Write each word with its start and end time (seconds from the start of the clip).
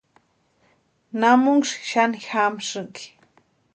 ¿Namunksï 1.19 1.75
xani 1.91 2.19
jamsïnki? 2.27 3.05